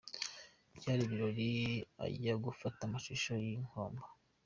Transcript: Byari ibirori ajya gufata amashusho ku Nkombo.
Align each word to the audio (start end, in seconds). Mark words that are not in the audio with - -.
Byari 0.77 1.01
ibirori 1.03 1.49
ajya 2.05 2.33
gufata 2.45 2.79
amashusho 2.83 3.29
ku 3.41 3.57
Nkombo. 3.67 4.05